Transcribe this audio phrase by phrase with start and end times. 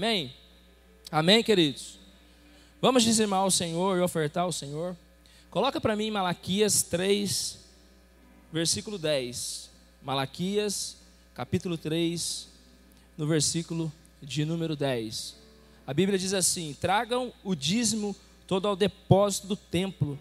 [0.00, 0.32] Amém?
[1.12, 1.98] Amém, queridos?
[2.80, 4.96] Vamos dizimar ao Senhor e ofertar ao Senhor.
[5.50, 7.58] Coloca para mim Malaquias 3,
[8.50, 9.68] versículo 10.
[10.02, 10.96] Malaquias,
[11.34, 12.48] capítulo 3,
[13.18, 13.92] no versículo
[14.22, 15.36] de número 10.
[15.86, 20.18] A Bíblia diz assim: Tragam o dízimo todo ao depósito do templo,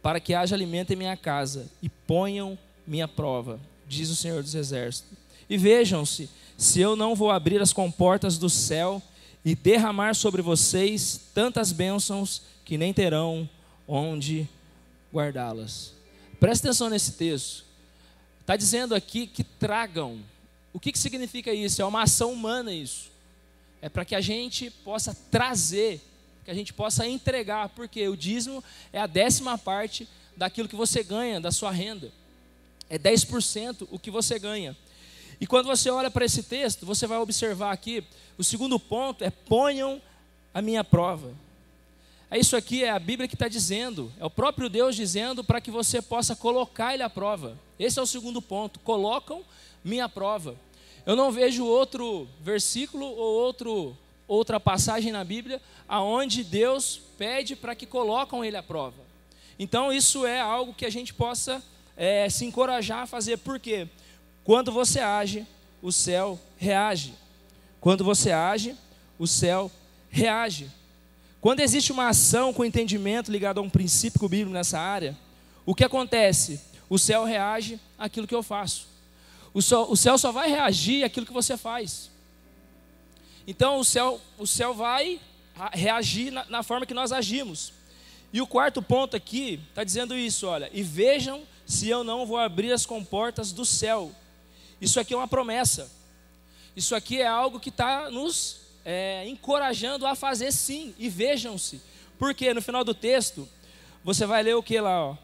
[0.00, 4.54] para que haja alimento em minha casa, e ponham minha prova, diz o Senhor dos
[4.54, 5.18] Exércitos.
[5.50, 9.02] E vejam-se, se eu não vou abrir as comportas do céu
[9.44, 13.48] e derramar sobre vocês tantas bênçãos que nem terão
[13.86, 14.48] onde
[15.12, 15.94] guardá-las.
[16.38, 17.64] Preste atenção nesse texto.
[18.40, 20.20] Está dizendo aqui que tragam.
[20.72, 21.82] O que, que significa isso?
[21.82, 23.10] É uma ação humana isso.
[23.80, 26.00] É para que a gente possa trazer,
[26.44, 28.62] que a gente possa entregar, porque o dízimo
[28.92, 32.12] é a décima parte daquilo que você ganha, da sua renda.
[32.88, 34.76] É 10% o que você ganha.
[35.40, 38.02] E quando você olha para esse texto, você vai observar aqui,
[38.36, 40.00] o segundo ponto é ponham
[40.52, 41.32] a minha prova.
[42.30, 45.60] É isso aqui, é a Bíblia que está dizendo, é o próprio Deus dizendo para
[45.60, 47.58] que você possa colocar Ele à prova.
[47.78, 49.42] Esse é o segundo ponto, colocam
[49.82, 50.54] minha prova.
[51.06, 57.74] Eu não vejo outro versículo ou outro, outra passagem na Bíblia aonde Deus pede para
[57.74, 59.08] que colocam Ele à prova.
[59.58, 61.62] Então isso é algo que a gente possa
[61.96, 63.38] é, se encorajar a fazer.
[63.38, 63.88] Por quê?
[64.48, 65.46] Quando você age,
[65.82, 67.12] o céu reage.
[67.82, 68.74] Quando você age,
[69.18, 69.70] o céu
[70.08, 70.70] reage.
[71.38, 75.14] Quando existe uma ação com entendimento ligado a um princípio bíblico nessa área,
[75.66, 76.62] o que acontece?
[76.88, 78.88] O céu reage àquilo que eu faço.
[79.52, 82.10] O céu, o céu só vai reagir àquilo que você faz.
[83.46, 85.20] Então o céu, o céu vai
[85.74, 87.74] reagir na, na forma que nós agimos.
[88.32, 92.38] E o quarto ponto aqui está dizendo isso: olha, e vejam se eu não vou
[92.38, 94.10] abrir as comportas do céu.
[94.80, 95.90] Isso aqui é uma promessa.
[96.76, 100.94] Isso aqui é algo que está nos é, encorajando a fazer sim.
[100.98, 101.80] E vejam-se.
[102.18, 103.48] Porque no final do texto,
[104.02, 105.06] você vai ler o que lá?
[105.06, 105.16] Ó?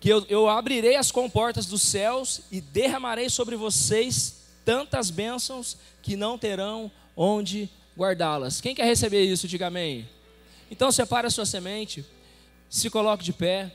[0.00, 6.16] Que eu, eu abrirei as comportas dos céus e derramarei sobre vocês tantas bênçãos que
[6.16, 8.60] não terão onde guardá-las.
[8.60, 10.08] Quem quer receber isso, diga amém.
[10.70, 12.04] Então separe a sua semente,
[12.68, 13.72] se coloque de pé.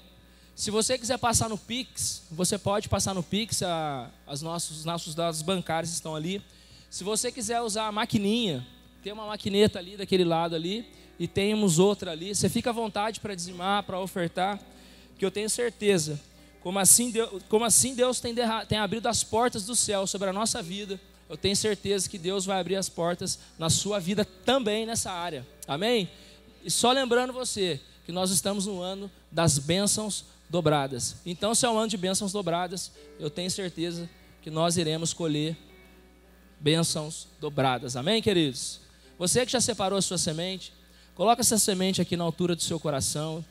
[0.59, 4.83] Se você quiser passar no Pix, você pode passar no Pix, a, as nossos, os
[4.83, 6.41] nossos dados bancários estão ali.
[6.89, 8.67] Se você quiser usar a maquininha,
[9.01, 10.85] tem uma maquineta ali daquele lado ali
[11.17, 12.35] e temos outra ali.
[12.35, 14.59] Você fica à vontade para dizimar, para ofertar,
[15.17, 16.19] que eu tenho certeza.
[16.59, 18.35] Como assim Deus, como assim Deus tem,
[18.67, 20.99] tem abrido as portas do céu sobre a nossa vida,
[21.29, 25.47] eu tenho certeza que Deus vai abrir as portas na sua vida também nessa área.
[25.65, 26.09] Amém?
[26.65, 31.17] E só lembrando você que nós estamos no ano das bênçãos dobradas.
[31.25, 34.09] Então, se é um ano de bênçãos dobradas, eu tenho certeza
[34.41, 35.55] que nós iremos colher
[36.59, 37.95] bênçãos dobradas.
[37.95, 38.81] Amém, queridos?
[39.17, 40.73] Você que já separou a sua semente,
[41.13, 43.43] coloca essa semente aqui na altura do seu coração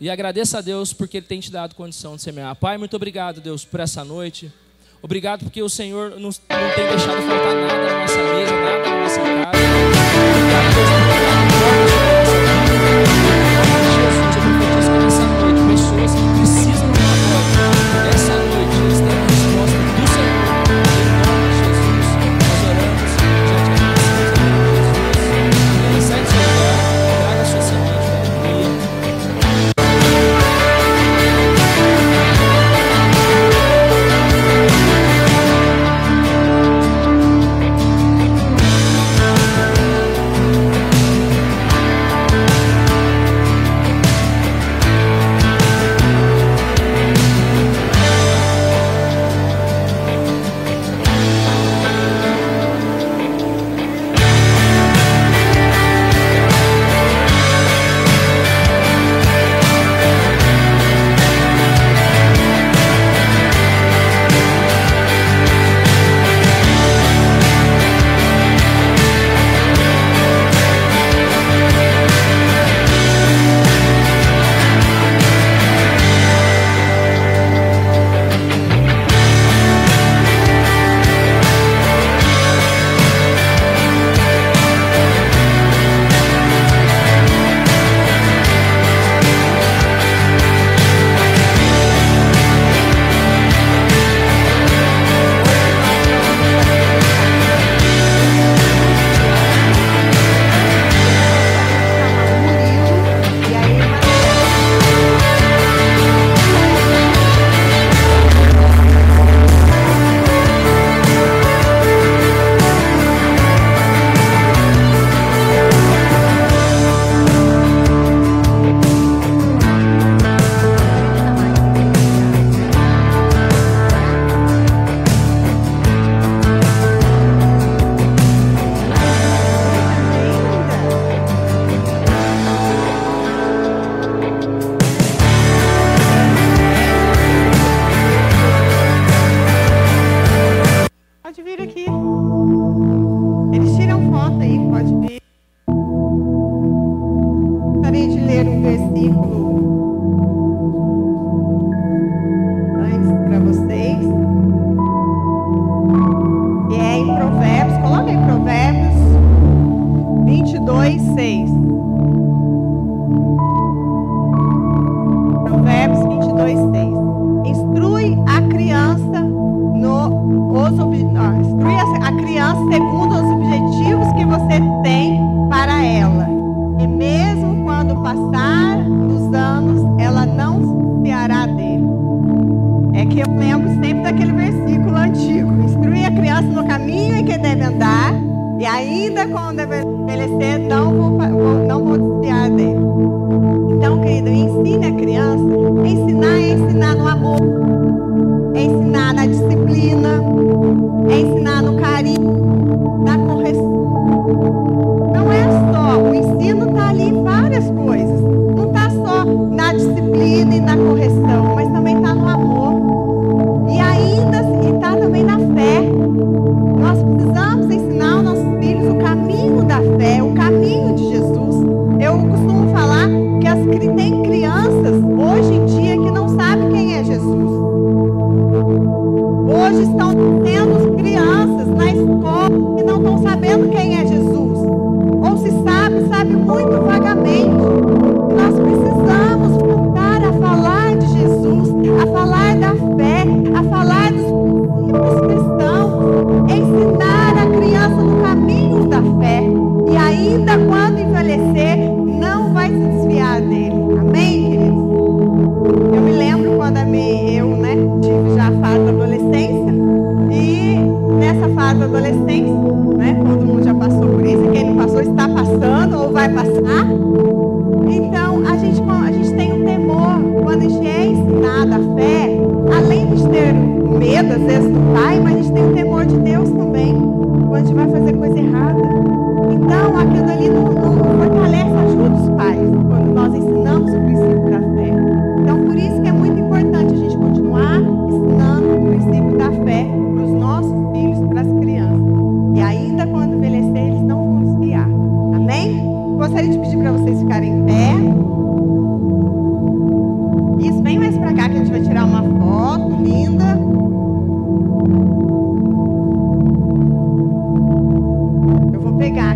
[0.00, 2.56] e agradeça a Deus porque Ele tem te dado condição de semear.
[2.56, 4.52] Pai, muito obrigado, Deus, por essa noite.
[5.02, 9.00] Obrigado porque o Senhor não, não tem deixado faltar nada na nossa mesa, nada na
[9.02, 9.99] nossa casa.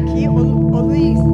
[0.04, 1.33] Vou pegar aqui, ô,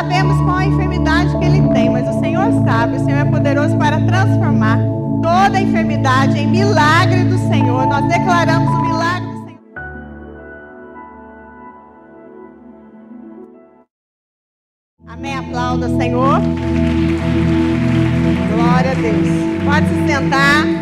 [0.00, 2.96] sabemos qual a enfermidade que ele tem, mas o Senhor sabe.
[2.96, 4.78] O Senhor é poderoso para transformar
[5.22, 7.86] toda a enfermidade em milagre do Senhor.
[7.86, 9.30] Nós declaramos o milagre.
[15.06, 15.36] Amém.
[15.36, 16.40] Aplauda, Senhor.
[18.54, 19.28] Glória a Deus.
[19.66, 20.79] Pode se sentar.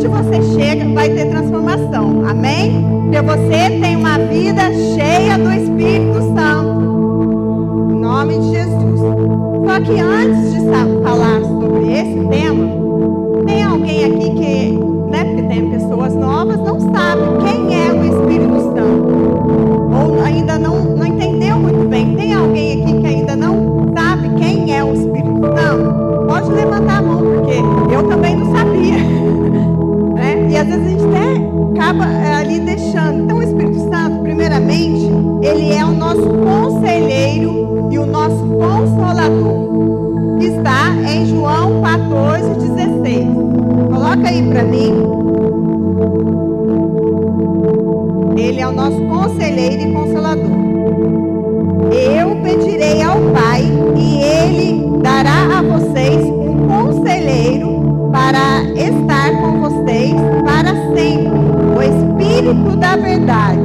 [0.00, 2.24] Onde você chega, vai ter transformação.
[2.26, 2.86] Amém?
[3.02, 7.90] Porque você tem uma vida cheia do Espírito Santo.
[7.90, 9.00] Em nome de Jesus.
[9.00, 10.60] Só que antes de
[11.02, 12.66] falar sobre esse tema,
[13.46, 14.19] tem alguém aqui
[31.90, 33.24] acaba é, ali deixando.
[33.24, 35.10] Então o Espírito Santo, primeiramente,
[35.42, 39.70] ele é o nosso conselheiro e o nosso consolador.
[40.40, 43.26] Está em João 14, 16.
[43.90, 44.92] Coloca aí para mim.
[48.36, 50.39] Ele é o nosso conselheiro e consolador.
[62.80, 63.60] Da Verdade.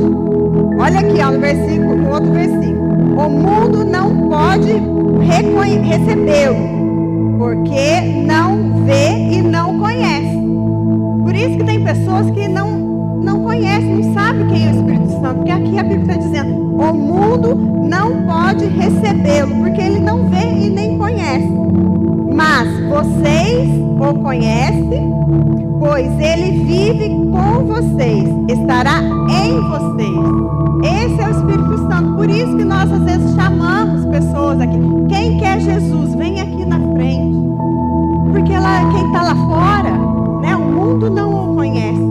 [0.78, 3.20] Olha aqui, ó, no versículo, no outro versículo.
[3.20, 4.74] O mundo não pode
[5.82, 10.38] recebê-lo, porque não vê e não conhece.
[11.24, 12.78] Por isso que tem pessoas que não,
[13.24, 15.36] não conhecem, não sabem quem é o Espírito Santo.
[15.38, 17.56] Porque aqui a Bíblia está dizendo: o mundo
[17.90, 21.50] não pode recebê-lo, porque ele não vê e nem conhece.
[22.36, 25.15] Mas vocês o conhecem,
[25.86, 30.16] pois ele vive com vocês, estará em vocês.
[30.84, 32.16] Esse é o Espírito Santo.
[32.16, 34.78] Por isso que nós às vezes chamamos pessoas aqui.
[35.08, 37.38] Quem quer Jesus, vem aqui na frente.
[38.32, 39.92] Porque lá, quem está lá fora,
[40.42, 42.02] né, o mundo não o conhece.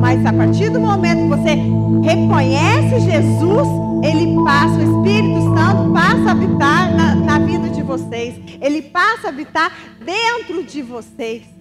[0.00, 1.54] Mas a partir do momento que você
[2.02, 3.68] reconhece Jesus,
[4.02, 8.34] ele passa, o Espírito Santo passa a habitar na, na vida de vocês.
[8.62, 9.70] Ele passa a habitar
[10.04, 11.59] dentro de vocês.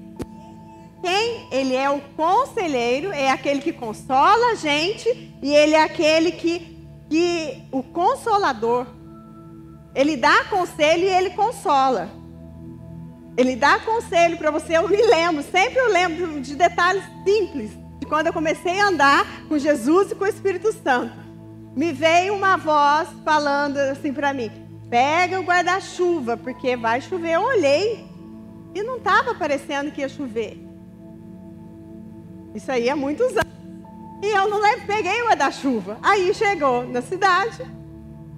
[1.01, 5.07] Quem ele é o conselheiro, é aquele que consola a gente,
[5.41, 6.77] e ele é aquele que,
[7.09, 8.85] que o consolador.
[9.95, 12.09] Ele dá conselho e ele consola.
[13.37, 14.77] Ele dá conselho para você.
[14.77, 19.25] Eu me lembro, sempre eu lembro de detalhes simples de quando eu comecei a andar
[19.47, 21.13] com Jesus e com o Espírito Santo.
[21.75, 24.51] Me veio uma voz falando assim para mim:
[24.89, 27.35] pega o guarda-chuva, porque vai chover.
[27.35, 28.05] Eu olhei
[28.75, 30.68] e não estava parecendo que ia chover.
[32.53, 33.59] Isso aí há muitos anos.
[34.21, 35.97] E eu não lembro, peguei o guarda-chuva.
[36.01, 37.65] Aí chegou na cidade,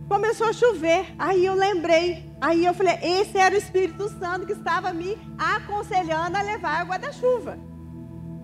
[0.08, 1.06] começou a chover.
[1.18, 6.36] Aí eu lembrei Aí eu falei, esse era o Espírito Santo que estava me aconselhando
[6.36, 7.60] a levar o guarda-chuva.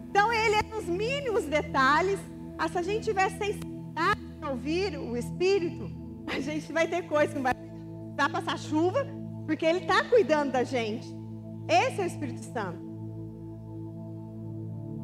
[0.08, 2.20] Então ele é nos mínimos detalhes.
[2.60, 5.90] Ah, se a gente tiver sensibilidade ouvir o Espírito,
[6.32, 9.08] a gente vai ter coisa que não vai precisar passar chuva,
[9.48, 11.08] porque ele está cuidando da gente.
[11.68, 12.87] Esse é o Espírito Santo.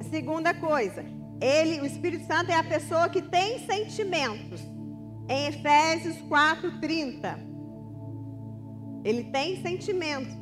[0.10, 1.06] Segunda coisa,
[1.42, 4.62] ele, o Espírito Santo é a pessoa que tem sentimentos.
[5.28, 7.38] Em Efésios 4:30.
[9.04, 10.34] Ele tem sentimentos.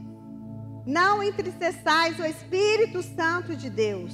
[0.86, 4.14] Não entristeçais o Espírito Santo de Deus,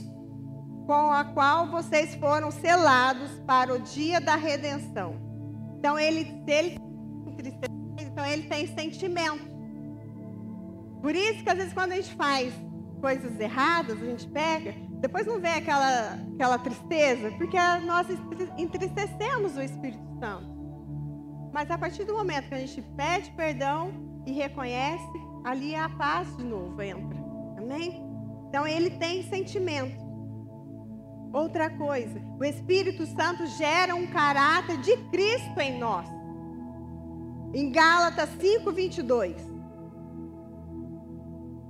[0.86, 5.16] com a qual vocês foram selados para o dia da redenção.
[5.78, 6.78] Então ele, ele
[8.00, 9.48] então ele tem sentimento.
[11.02, 12.54] Por isso que às vezes quando a gente faz
[13.00, 18.08] coisas erradas, a gente pega, depois não vem aquela, aquela tristeza, porque nós
[18.58, 20.58] entristecemos o Espírito Santo.
[21.54, 23.92] Mas a partir do momento que a gente pede perdão
[24.26, 25.06] e reconhece,
[25.44, 27.18] ali a paz de novo entra.
[27.58, 28.04] Amém?
[28.50, 30.06] Então ele tem sentimento.
[31.32, 36.08] Outra coisa, o Espírito Santo gera um caráter de Cristo em nós.
[37.54, 39.57] Em Gálatas 5, 22.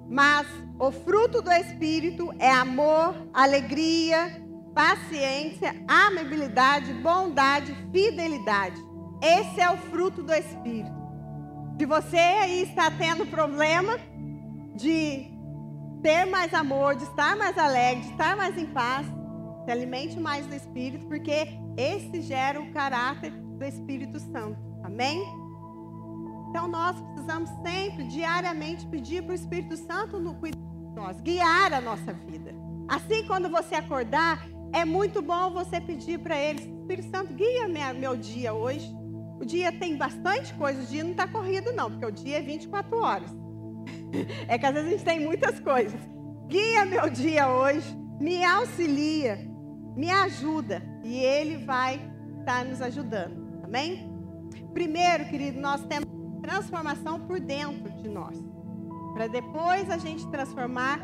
[0.10, 0.48] Mas
[0.80, 4.42] o fruto do Espírito é amor, alegria,
[4.74, 8.82] paciência, amabilidade, bondade, fidelidade.
[9.22, 10.96] Esse é o fruto do Espírito.
[11.78, 13.98] Se você aí está tendo problema
[14.76, 15.32] de
[16.02, 19.06] ter mais amor, de estar mais alegre, de estar mais em paz,
[19.66, 24.58] se alimente mais do Espírito, porque esse gera o caráter do Espírito Santo.
[24.84, 25.24] Amém?
[26.50, 31.74] Então nós precisamos sempre, diariamente, pedir para o Espírito Santo no cuidar de nós, guiar
[31.74, 32.56] a nossa vida.
[32.88, 37.94] Assim, quando você acordar, é muito bom você pedir para Ele, Espírito Santo, guia minha,
[37.94, 38.96] meu dia hoje.
[39.40, 42.42] O dia tem bastante coisa, o dia não está corrido, não, porque o dia é
[42.42, 43.30] 24 horas.
[44.48, 46.00] É que às vezes a gente tem muitas coisas.
[46.48, 49.38] Guia meu dia hoje, me auxilia,
[49.96, 51.96] me ajuda, e Ele vai
[52.40, 53.62] estar tá nos ajudando.
[53.64, 54.10] Amém?
[54.74, 56.08] Primeiro, querido, nós temos
[56.48, 58.38] transformação por dentro de nós,
[59.14, 60.98] para depois a gente transformar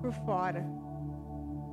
[0.00, 0.64] por fora.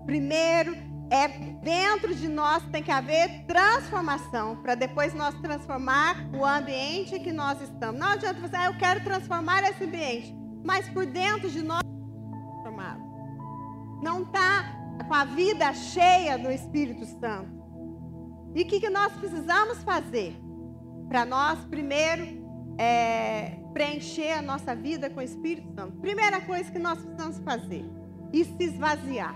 [0.03, 0.75] Primeiro
[1.11, 1.27] é
[1.61, 7.61] dentro de nós tem que haver transformação para depois nós transformar o ambiente que nós
[7.61, 7.99] estamos.
[7.99, 13.03] Não adianta você, ah, eu quero transformar esse ambiente, mas por dentro de nós transformado.
[14.01, 14.75] Não está
[15.07, 17.61] com a vida cheia do Espírito Santo.
[18.55, 20.35] E o que, que nós precisamos fazer?
[21.07, 22.42] Para nós, primeiro,
[22.77, 27.85] é, preencher a nossa vida com o Espírito Santo, primeira coisa que nós precisamos fazer,
[28.31, 29.35] e se esvaziar.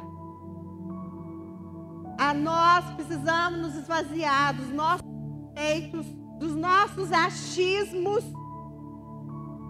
[2.17, 6.05] A nós precisamos nos esvaziar dos nossos conceitos,
[6.39, 8.23] dos nossos achismos,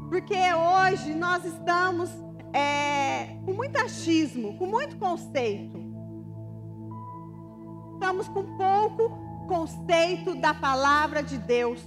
[0.09, 2.09] porque hoje nós estamos
[2.53, 5.77] é, com muito achismo, com muito conceito.
[7.93, 9.09] Estamos com pouco
[9.47, 11.81] conceito da palavra de Deus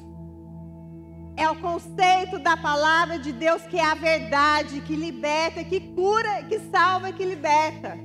[1.41, 6.43] é o conceito da palavra de Deus que é a verdade, que liberta, que cura,
[6.43, 7.99] que salva, que liberta.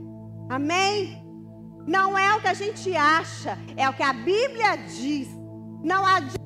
[0.50, 1.22] Amém?
[1.86, 5.28] Não é o que a gente acha, é o que a Bíblia diz.
[5.84, 6.40] Não adianta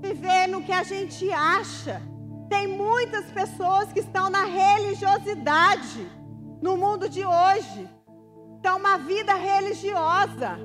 [0.00, 2.00] viver no que a gente acha.
[2.48, 6.10] Tem muitas pessoas que estão na religiosidade
[6.62, 7.86] no mundo de hoje.
[8.56, 10.58] Estão uma vida religiosa.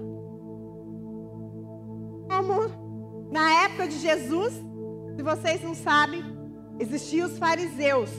[2.30, 4.69] Como na época de Jesus,
[5.20, 6.24] se vocês não sabem,
[6.80, 8.10] existiam os fariseus.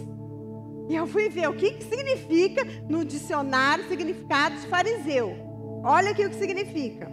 [0.87, 5.35] E eu fui ver o que, que significa no dicionário significado de fariseu.
[5.83, 7.11] Olha aqui o que significa.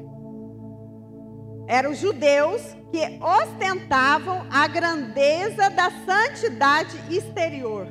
[1.69, 7.87] Eram judeus que ostentavam a grandeza da santidade exterior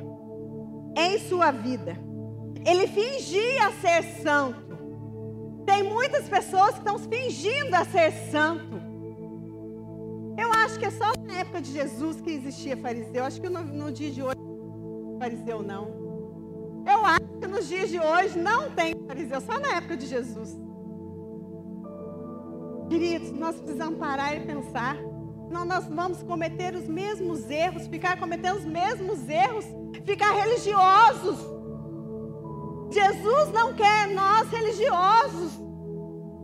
[0.95, 1.97] em sua vida.
[2.63, 4.77] Ele fingia ser santo.
[5.65, 8.86] Tem muitas pessoas que estão fingindo a ser santo.
[10.37, 13.23] Eu acho que é só na época de Jesus que existia fariseu.
[13.23, 14.37] Acho que no, no dia de hoje
[15.19, 16.07] fariseu não.
[16.87, 20.55] Eu acho que nos dias de hoje não tem fariseu, só na época de Jesus.
[22.87, 24.95] Queridos, nós precisamos parar e pensar.
[25.49, 29.65] Não, nós vamos cometer os mesmos erros, ficar cometendo os mesmos erros,
[30.05, 31.39] ficar religiosos.
[32.91, 35.59] Jesus não quer nós religiosos.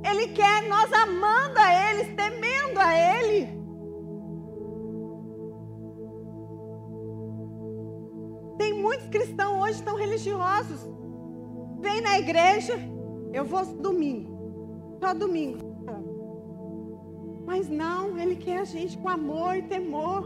[0.04, 3.63] Ele quer nós amando a Ele, temendo a Ele.
[9.14, 10.82] Cristãos hoje estão religiosos.
[11.80, 12.74] Vem na igreja,
[13.32, 15.60] eu vou domingo, só domingo.
[17.46, 20.22] Mas não, Ele quer a gente com amor e temor.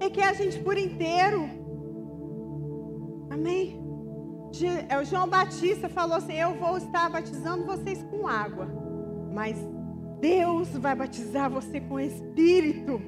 [0.00, 1.40] Ele quer a gente por inteiro.
[3.30, 3.82] Amém?
[4.88, 8.68] É, O João Batista falou assim: Eu vou estar batizando vocês com água,
[9.32, 9.56] mas
[10.20, 13.00] Deus vai batizar você com Espírito.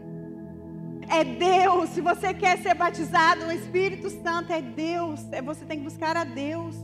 [1.10, 1.90] É Deus.
[1.90, 5.20] Se você quer ser batizado no Espírito Santo, é Deus.
[5.32, 6.76] É você tem que buscar a Deus.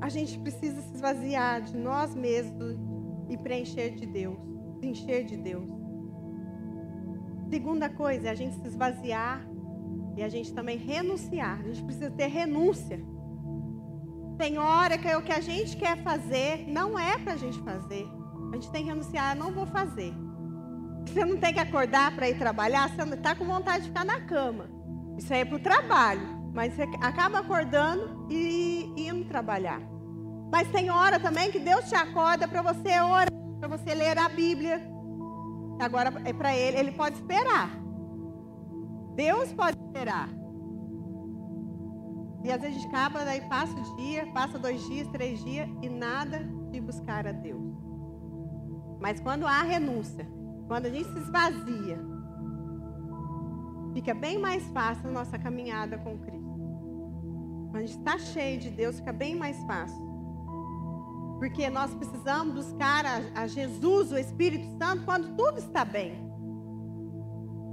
[0.00, 2.76] A gente precisa se esvaziar de nós mesmos
[3.28, 4.38] e preencher de Deus,
[4.80, 5.68] se encher de Deus.
[7.48, 9.46] Segunda coisa é a gente se esvaziar
[10.16, 11.60] e a gente também renunciar.
[11.60, 13.00] A gente precisa ter renúncia.
[14.38, 17.58] Tem hora que é o que a gente quer fazer não é para a gente
[17.60, 18.06] fazer.
[18.50, 20.12] A gente tem que renunciar, eu não vou fazer.
[21.06, 24.20] Você não tem que acordar para ir trabalhar, você está com vontade de ficar na
[24.20, 24.68] cama.
[25.16, 26.44] Isso aí é para o trabalho.
[26.52, 29.80] Mas você acaba acordando e indo trabalhar.
[30.50, 34.28] Mas tem hora também que Deus te acorda para você orar, para você ler a
[34.28, 34.80] Bíblia.
[35.80, 37.70] Agora é para ele, ele pode esperar.
[39.16, 40.28] Deus pode esperar.
[42.44, 46.46] E às vezes acaba, daí passa o dia, passa dois dias, três dias e nada
[46.70, 47.74] de buscar a Deus.
[49.00, 50.28] Mas quando há renúncia,
[50.66, 51.98] quando a gente se esvazia,
[53.92, 56.54] fica bem mais fácil a nossa caminhada com Cristo.
[57.70, 60.04] Quando a gente está cheio de Deus, fica bem mais fácil.
[61.38, 66.24] Porque nós precisamos buscar a, a Jesus, o Espírito Santo, quando tudo está bem.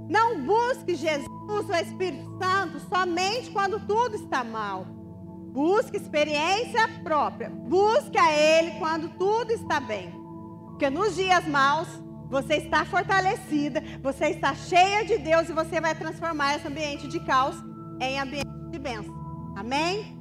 [0.08, 1.28] Não busque Jesus,
[1.68, 4.84] o Espírito Santo, somente quando tudo está mal.
[5.52, 7.48] Busque experiência própria.
[7.48, 10.10] Busque a Ele quando tudo está bem.
[10.66, 11.88] Porque nos dias maus,
[12.32, 17.20] você está fortalecida, você está cheia de Deus e você vai transformar esse ambiente de
[17.20, 17.54] caos
[18.00, 19.14] em ambiente de bênção.
[19.54, 20.18] Amém?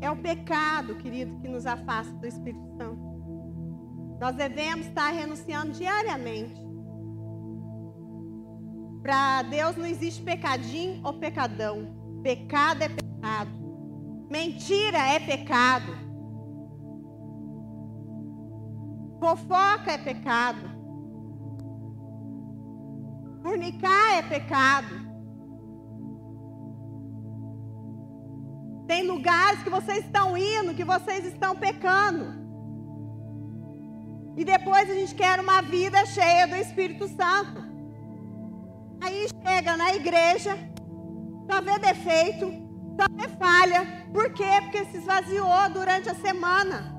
[0.00, 2.98] É o pecado, querido, que nos afasta do Espírito Santo.
[4.18, 6.58] Nós devemos estar renunciando diariamente.
[9.02, 11.94] Para Deus não existe pecadinho ou pecadão.
[12.22, 13.50] Pecado é pecado.
[14.30, 16.11] Mentira é pecado.
[19.22, 20.68] Fofoca é pecado.
[23.40, 24.94] Fornicar é pecado.
[28.88, 32.34] Tem lugares que vocês estão indo, que vocês estão pecando.
[34.36, 37.62] E depois a gente quer uma vida cheia do Espírito Santo.
[39.00, 40.58] Aí chega na igreja,
[41.48, 42.46] só vê defeito,
[42.98, 43.86] só vê falha.
[44.12, 44.50] Por quê?
[44.62, 46.91] Porque se esvaziou durante a semana.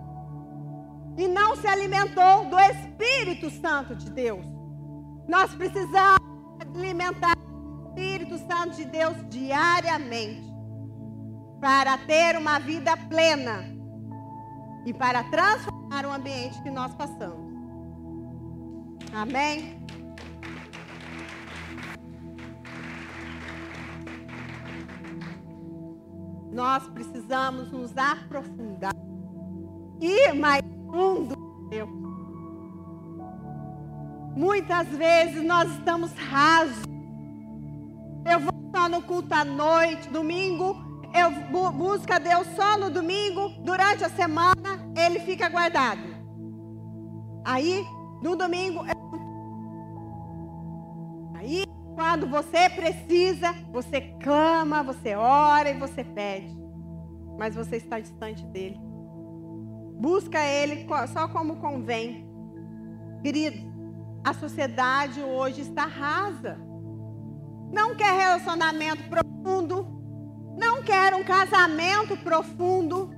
[1.17, 4.45] E não se alimentou do Espírito Santo de Deus.
[5.28, 6.19] Nós precisamos
[6.76, 10.52] alimentar o Espírito Santo de Deus diariamente.
[11.62, 13.63] Para ter uma vida plena.
[14.86, 17.54] E para transformar o ambiente que nós passamos.
[19.13, 19.84] Amém?
[26.52, 28.93] Nós precisamos nos aprofundar.
[29.99, 30.62] Ir mais
[31.69, 31.89] Deus.
[34.36, 36.84] Muitas vezes nós estamos rasos.
[38.29, 40.75] Eu vou só no culto à noite, domingo.
[41.13, 43.49] Eu bu busco a Deus só no domingo.
[43.63, 46.01] Durante a semana, Ele fica guardado.
[47.43, 47.84] Aí,
[48.21, 48.93] no domingo, eu...
[51.36, 51.63] aí
[51.95, 56.56] quando você precisa, você clama, você ora e você pede.
[57.38, 58.92] Mas você está distante dele.
[59.99, 62.27] Busca ele só como convém.
[63.21, 63.62] Queridos,
[64.23, 66.58] a sociedade hoje está rasa.
[67.71, 69.88] Não quer relacionamento profundo.
[70.58, 73.12] Não quer um casamento profundo.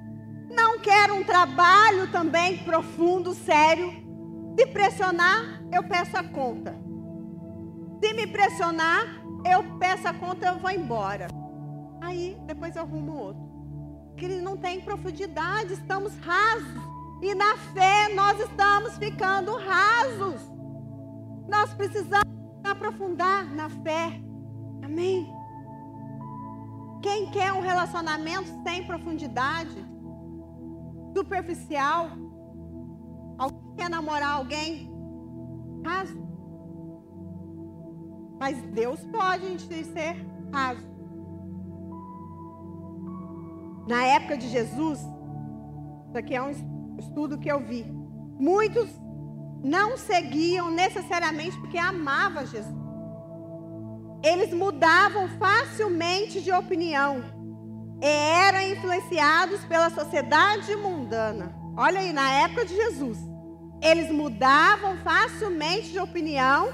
[0.49, 3.91] Não quer um trabalho também profundo, sério.
[4.57, 6.75] Se pressionar, eu peço a conta.
[8.01, 9.03] Se me pressionar,
[9.45, 11.27] eu peço a conta, eu vou embora.
[12.01, 13.54] Aí, depois eu arrumo outro.
[14.17, 16.83] Que não tem profundidade, estamos rasos.
[17.21, 20.41] E na fé nós estamos ficando rasos.
[21.47, 22.25] Nós precisamos
[22.63, 24.21] aprofundar na fé.
[24.83, 25.31] Amém?
[27.01, 29.85] Quem quer um relacionamento sem profundidade,
[31.15, 32.09] superficial,
[33.37, 34.91] alguém quer namorar alguém
[35.85, 36.25] raso?
[38.39, 40.15] Mas Deus pode a gente ser
[40.51, 40.94] raso.
[43.87, 46.51] Na época de Jesus, isso aqui é um
[46.97, 47.85] estudo que eu vi.
[48.39, 48.89] Muitos
[49.63, 52.85] não seguiam necessariamente porque amavam Jesus.
[54.23, 57.23] Eles mudavam facilmente de opinião
[58.01, 61.55] e eram influenciados pela sociedade mundana.
[61.77, 63.19] Olha aí, na época de Jesus,
[63.81, 66.69] eles mudavam facilmente de opinião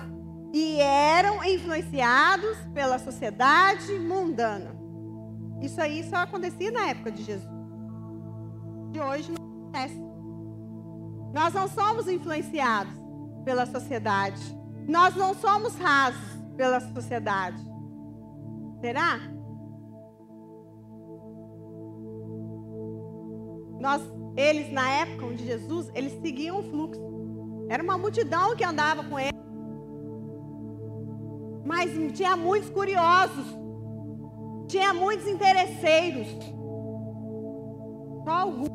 [0.54, 4.81] e eram influenciados pela sociedade mundana.
[5.62, 7.50] Isso aí só acontecia na época de Jesus.
[8.92, 10.02] De hoje não acontece.
[11.34, 12.94] Nós não somos influenciados
[13.46, 14.42] pela sociedade.
[14.88, 16.20] Nós não somos rasos
[16.58, 17.64] pela sociedade.
[18.82, 19.20] Será?
[23.80, 24.02] Nós,
[24.36, 27.02] eles na época de Jesus, eles seguiam o fluxo.
[27.70, 29.32] Era uma multidão que andava com ele.
[31.66, 33.61] Mas tinha muitos curiosos.
[34.72, 36.30] Tinha muitos interesseiros.
[38.24, 38.70] Só alguns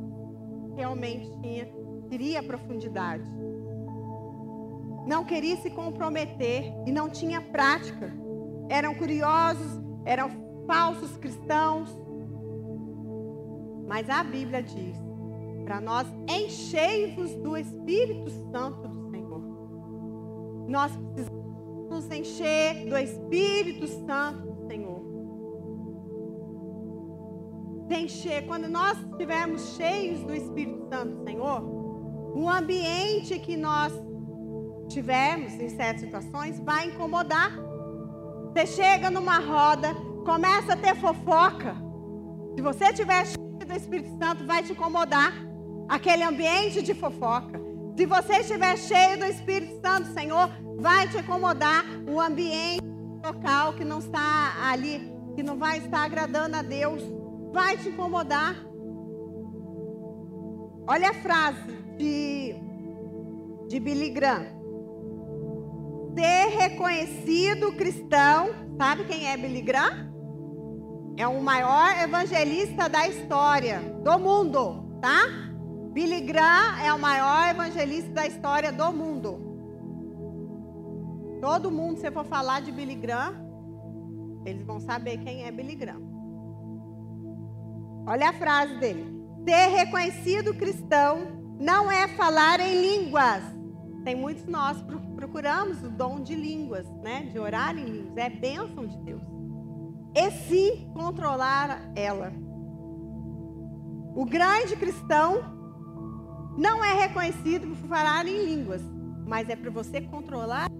[0.77, 1.67] realmente tinha,
[2.11, 3.25] queria profundidade.
[5.07, 8.13] Não queria se comprometer e não tinha prática.
[8.69, 10.31] Eram curiosos, eram
[10.67, 11.89] falsos cristãos.
[13.89, 14.99] Mas a Bíblia diz
[15.65, 19.41] para nós enchei-vos do Espírito Santo do Senhor.
[20.69, 24.56] Nós precisamos nos encher do Espírito Santo
[27.95, 31.63] Encher, quando nós estivermos cheios do Espírito Santo Senhor,
[32.35, 33.93] o ambiente que nós
[34.89, 37.53] tivermos em certas situações vai incomodar.
[38.53, 39.95] Você chega numa roda,
[40.25, 41.77] começa a ter fofoca.
[42.55, 45.33] Se você estiver cheio do Espírito Santo, vai te incomodar
[45.89, 47.61] aquele ambiente de fofoca.
[47.97, 52.85] Se você estiver cheio do Espírito Santo, Senhor, vai te incomodar o ambiente
[53.25, 57.03] local que não está ali, que não vai estar agradando a Deus,
[57.57, 58.55] vai te incomodar.
[60.87, 62.55] Olha a frase de,
[63.67, 64.45] de Billy Graham.
[66.15, 70.13] Ser reconhecido cristão, sabe quem é Billy Graham?
[71.17, 75.23] É o maior evangelista da história do mundo, tá?
[75.95, 79.41] Billy Graham é o maior evangelista da história do mundo.
[81.41, 83.35] Todo mundo, se for falar de Billy Graham,
[84.45, 86.16] eles vão saber quem é Billy Graham.
[88.07, 93.43] Olha a frase dele: Ser reconhecido cristão não é falar em línguas.
[94.05, 94.81] Tem muitos nós
[95.17, 97.29] procuramos o dom de línguas, né?
[97.33, 98.17] De orar em línguas.
[98.17, 99.23] É bênção de Deus.
[100.15, 102.33] E sim controlar ela.
[104.15, 105.43] O grande cristão
[106.57, 108.81] não é reconhecido por falar em línguas,
[109.27, 110.71] mas é para você controlar.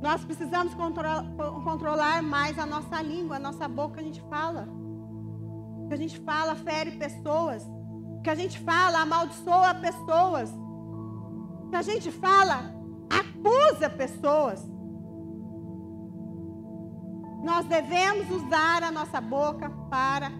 [0.00, 0.74] Nós precisamos
[1.64, 4.68] controlar mais a nossa língua, a nossa boca, a gente fala.
[5.88, 7.66] Que a gente fala fere pessoas.
[8.22, 10.50] Que a gente fala amaldiçoa pessoas.
[11.70, 12.74] Que a gente fala
[13.08, 14.64] acusa pessoas.
[17.42, 20.30] Nós devemos usar a nossa boca para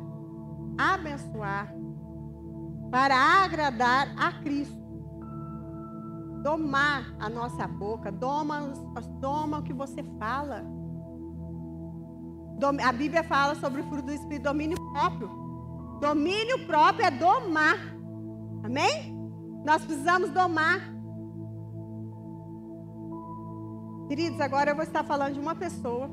[0.77, 1.79] abençoar
[2.91, 4.79] para agradar a Cristo.
[6.43, 8.73] Domar a nossa boca, doma,
[9.21, 10.65] doma o que você fala.
[12.85, 15.29] A Bíblia fala sobre o fruto do Espírito, domínio próprio.
[16.01, 17.79] Domínio próprio é domar.
[18.65, 19.17] Amém?
[19.65, 20.81] Nós precisamos domar.
[24.09, 26.11] Queridos, agora eu vou estar falando de uma pessoa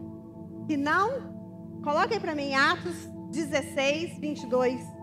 [0.67, 1.35] que não.
[1.83, 2.95] Coloquem para mim Atos
[3.31, 4.95] 16, 22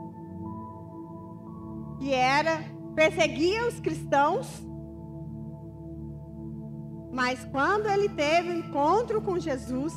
[2.02, 2.64] que era
[2.96, 4.48] perseguia os cristãos,
[7.12, 9.94] mas quando ele teve encontro com Jesus,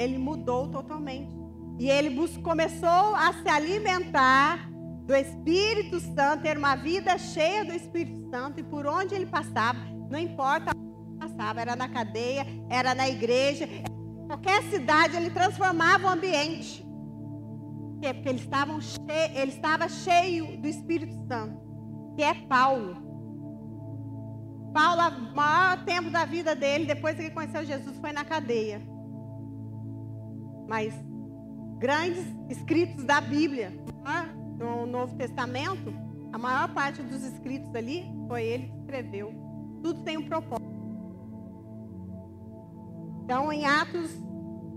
[0.00, 1.30] ele mudou totalmente.
[1.78, 4.70] E ele começou a se alimentar
[5.04, 9.78] do Espírito Santo, ter uma vida cheia do Espírito Santo, e por onde ele passava,
[10.10, 13.68] não importa onde passava, era na cadeia, era na igreja,
[14.26, 16.86] qualquer cidade, ele transformava o ambiente?
[17.92, 18.38] Porque
[18.80, 21.60] cheio, ele estava cheio do Espírito Santo,
[22.16, 22.96] que é Paulo.
[24.72, 28.89] Paulo, o maior tempo da vida dele, depois que ele conheceu Jesus, foi na cadeia.
[30.70, 30.94] Mas
[31.80, 33.72] grandes escritos da Bíblia,
[34.56, 35.92] no Novo Testamento,
[36.32, 39.34] a maior parte dos escritos ali foi ele que escreveu.
[39.82, 40.70] Tudo tem um propósito.
[43.24, 44.12] Então, em Atos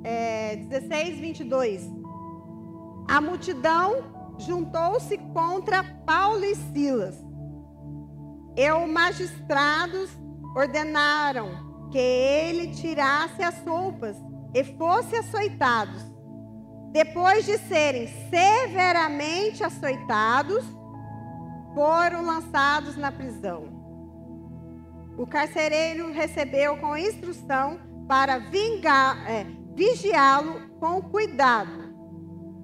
[0.03, 1.87] é, 16, 22.
[3.07, 7.23] A multidão juntou-se contra Paulo e Silas.
[8.57, 10.09] E os magistrados
[10.55, 14.17] ordenaram que ele tirasse as roupas
[14.53, 16.01] e fosse açoitados.
[16.91, 20.63] Depois de serem severamente açoitados,
[21.73, 23.81] foram lançados na prisão.
[25.17, 31.83] O carcereiro recebeu com instrução para é, vigiá-lo com cuidado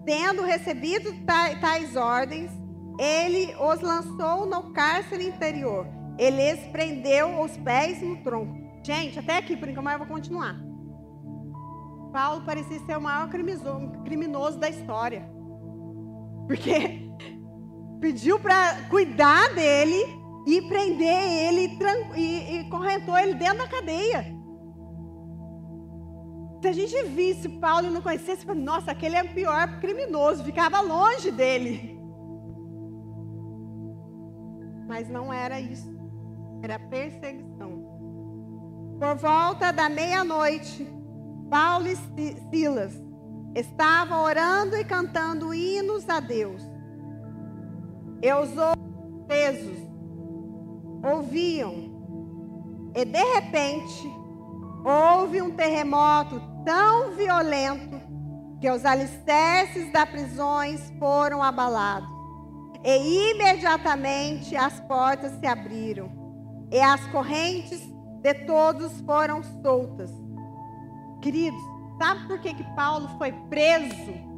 [0.06, 2.52] Tendo recebido tais ordens,
[3.00, 5.86] ele os lançou no cárcere interior
[6.20, 8.54] ele prendeu os pés no tronco.
[8.84, 10.69] Gente, até aqui, por enquanto, mas eu vou continuar.
[12.12, 15.30] Paulo parecia ser o maior criminoso da história.
[16.48, 17.12] Porque
[18.02, 20.04] pediu para cuidar dele
[20.48, 21.78] e prender ele
[22.16, 24.40] e, e correntou ele dentro da cadeia.
[26.62, 30.82] Se a gente visse Paulo e não conhecesse, nossa, aquele é o pior criminoso, ficava
[30.82, 31.98] longe dele.
[34.88, 35.90] Mas não era isso,
[36.62, 37.88] era perseguição.
[39.00, 40.86] Por volta da meia-noite,
[41.50, 41.96] Paulo e
[42.50, 42.94] Silas
[43.56, 46.62] estavam orando e cantando hinos a Deus.
[48.22, 48.50] E os
[49.28, 49.78] presos
[51.04, 51.74] ouviam,
[52.94, 54.12] e de repente
[54.86, 58.00] houve um terremoto tão violento
[58.60, 62.10] que os alicerces das prisões foram abalados.
[62.84, 66.12] E imediatamente as portas se abriram,
[66.72, 67.82] e as correntes
[68.22, 70.19] de todos foram soltas.
[71.22, 71.62] Queridos,
[71.98, 74.30] sabe por que, que Paulo foi preso?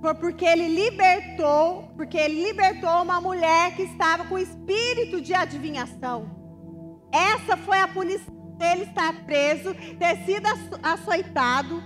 [0.00, 6.30] Foi porque ele libertou, porque ele libertou uma mulher que estava com espírito de adivinhação.
[7.10, 10.46] Essa foi a punição dele estar preso, ter sido
[10.82, 11.82] açoitado,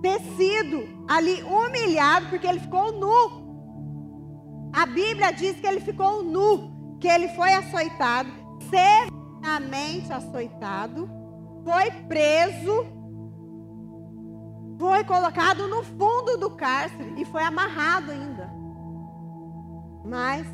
[0.00, 4.70] ter sido ali humilhado, porque ele ficou nu.
[4.72, 8.30] A Bíblia diz que ele ficou nu, que ele foi açoitado,
[8.70, 11.10] severamente açoitado,
[11.64, 12.86] foi preso,
[14.78, 18.48] foi colocado no fundo do cárcere e foi amarrado ainda.
[20.04, 20.46] Mas,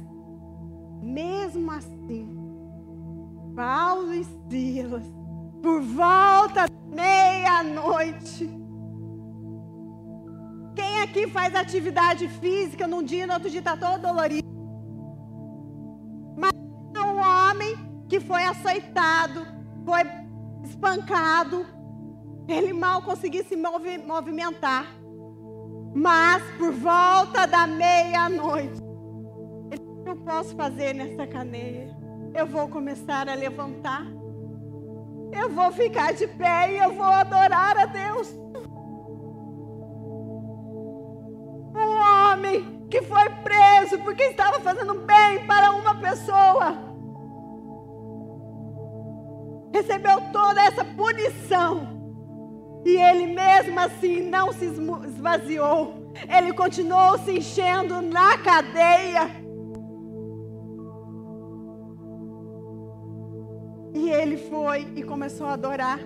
[1.02, 2.34] mesmo assim,
[3.54, 5.04] Paulo e Silas,
[5.62, 8.50] por volta meia-noite,
[10.74, 14.48] quem aqui faz atividade física num dia e no outro dia está todo dolorido?
[16.36, 16.50] Mas
[16.96, 17.76] um homem
[18.08, 19.46] que foi açoitado,
[19.84, 20.00] foi
[20.64, 21.73] espancado,
[22.48, 24.86] ele mal conseguia se movimentar.
[25.94, 28.80] Mas por volta da meia-noite,
[30.06, 31.96] eu posso fazer nessa cadeia.
[32.34, 34.04] Eu vou começar a levantar.
[35.32, 38.44] Eu vou ficar de pé e eu vou adorar a Deus.
[42.34, 46.76] homem que foi preso porque estava fazendo bem para uma pessoa,
[49.72, 51.93] recebeu toda essa punição.
[52.84, 56.12] E ele mesmo assim não se esvaziou.
[56.28, 59.30] Ele continuou se enchendo na cadeia.
[63.94, 65.98] E ele foi e começou a adorar.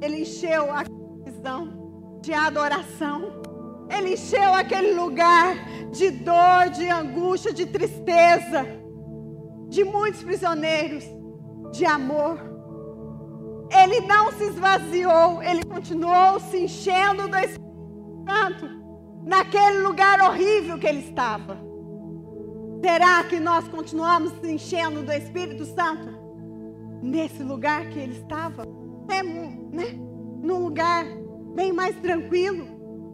[0.00, 0.82] Ele encheu a
[1.24, 3.42] visão de adoração.
[3.88, 5.54] Ele encheu aquele lugar
[5.90, 8.66] de dor, de angústia, de tristeza,
[9.68, 11.04] de muitos prisioneiros,
[11.70, 12.53] de amor.
[13.70, 18.68] Ele não se esvaziou, ele continuou se enchendo do Espírito Santo
[19.24, 21.58] naquele lugar horrível que ele estava.
[22.82, 26.08] Será que nós continuamos se enchendo do Espírito Santo
[27.02, 28.64] nesse lugar que ele estava?
[29.08, 29.98] É, né?
[30.42, 31.06] Num lugar
[31.54, 32.66] bem mais tranquilo.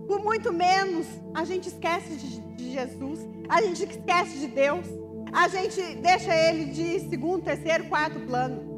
[0.08, 4.86] Por muito menos a gente esquece de, de Jesus, a gente esquece de Deus,
[5.32, 8.69] a gente deixa Ele de segundo, terceiro, quarto plano.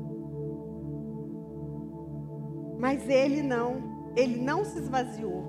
[2.83, 5.41] Mas Ele não, Ele não se esvaziou.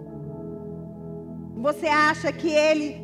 [1.55, 3.01] Você acha que Ele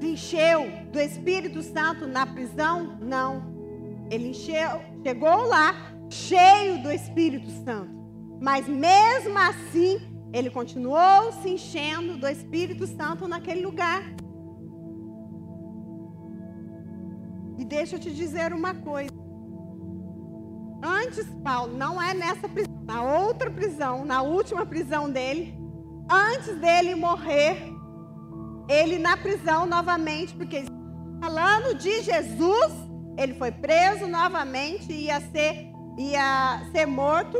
[0.00, 2.96] encheu do Espírito Santo na prisão?
[3.00, 4.06] Não.
[4.08, 5.74] Ele encheu, chegou lá
[6.08, 7.90] cheio do Espírito Santo.
[8.40, 10.00] Mas mesmo assim,
[10.32, 14.02] ele continuou se enchendo do Espírito Santo naquele lugar.
[17.58, 19.21] E deixa eu te dizer uma coisa.
[21.12, 25.54] Antes, Paulo, não é nessa prisão, na outra prisão, na última prisão dele,
[26.10, 27.70] antes dele morrer,
[28.66, 30.64] ele na prisão novamente, porque
[31.20, 32.72] falando de Jesus,
[33.18, 37.36] ele foi preso novamente, ia ser, ia ser morto.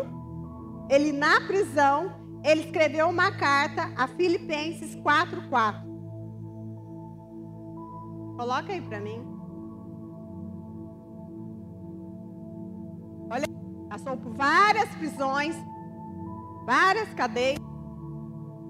[0.91, 2.13] Ele na prisão,
[2.45, 5.83] ele escreveu uma carta a Filipenses 4:4.
[8.37, 9.27] Coloca aí para mim.
[13.31, 13.62] Olha,
[13.93, 15.55] passou por várias prisões,
[16.65, 17.59] várias cadeias,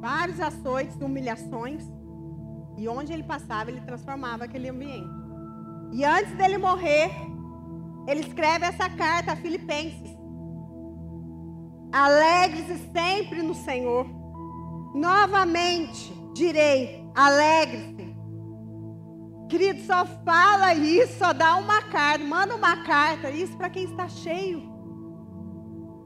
[0.00, 1.84] vários açoites, humilhações,
[2.76, 5.08] e onde ele passava, ele transformava aquele ambiente.
[5.92, 7.12] E antes dele morrer,
[8.08, 10.10] ele escreve essa carta a Filipenses.
[11.92, 14.04] Alegre-se sempre no Senhor.
[14.92, 18.12] Novamente direi: alegre-se.
[19.48, 24.08] Querido, só fala isso, só dá uma carta, manda uma carta, isso para quem está
[24.08, 24.71] cheio.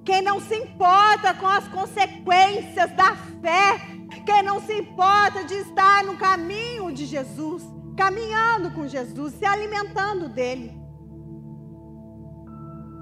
[0.07, 3.77] Quem não se importa com as consequências da fé,
[4.25, 7.65] quem não se importa de estar no caminho de Jesus,
[7.97, 10.81] caminhando com Jesus, se alimentando dele.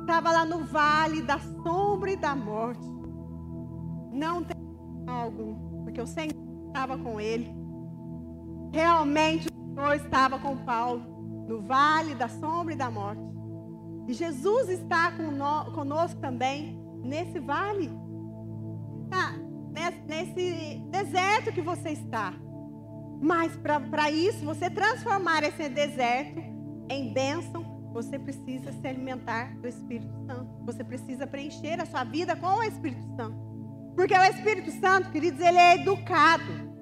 [0.01, 2.89] Estava lá no vale da sombra e da morte.
[4.11, 4.57] Não tem
[5.07, 6.33] algum, porque o Senhor
[6.69, 7.55] estava com ele.
[8.73, 11.05] Realmente o Senhor estava com Paulo
[11.47, 13.21] no vale da sombra e da morte.
[14.09, 15.13] E Jesus está
[15.75, 17.91] conosco também nesse vale.
[19.11, 19.35] Tá,
[20.07, 22.35] nesse deserto que você está.
[23.21, 26.41] Mas para isso, você transformar esse deserto
[26.91, 30.51] em bênção, você precisa se alimentar do Espírito Santo.
[30.65, 33.37] Você precisa preencher a sua vida com o Espírito Santo.
[33.95, 36.75] Porque o Espírito Santo, queridos, ele é educado.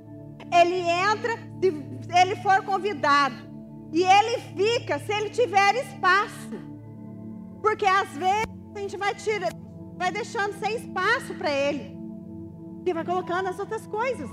[0.52, 3.36] Ele entra se ele for convidado.
[3.92, 6.58] E ele fica se ele tiver espaço.
[7.60, 9.50] Porque às vezes a gente vai tirar,
[10.02, 11.96] vai deixando sem espaço para ele.
[12.84, 14.28] E vai colocando as outras coisas.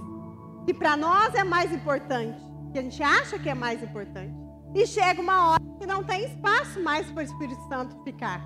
[0.65, 2.41] Que para nós é mais importante.
[2.71, 4.33] Que a gente acha que é mais importante.
[4.73, 8.43] E chega uma hora que não tem espaço mais para o Espírito Santo ficar.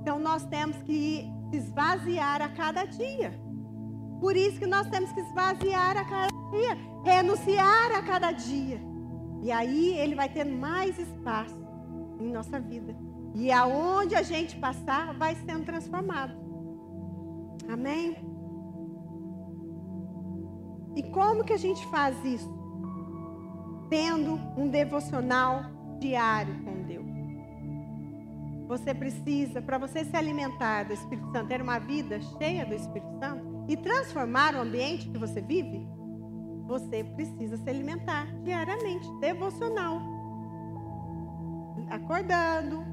[0.00, 3.30] Então nós temos que esvaziar a cada dia.
[4.20, 8.80] Por isso que nós temos que esvaziar a cada dia, renunciar a cada dia.
[9.42, 11.60] E aí ele vai ter mais espaço
[12.20, 12.94] em nossa vida.
[13.34, 16.34] E aonde a gente passar, vai sendo transformado.
[17.68, 18.16] Amém?
[20.94, 22.64] E como que a gente faz isso?
[23.88, 25.64] tendo um devocional
[26.00, 27.06] diário com Deus.
[28.66, 33.18] Você precisa, para você se alimentar do Espírito Santo, ter uma vida cheia do Espírito
[33.20, 35.86] Santo e transformar o ambiente que você vive,
[36.66, 40.00] você precisa se alimentar diariamente, devocional.
[41.90, 42.84] Acordando,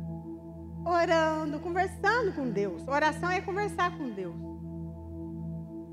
[0.86, 2.88] orando, conversando com Deus.
[2.88, 4.36] Oração é conversar com Deus.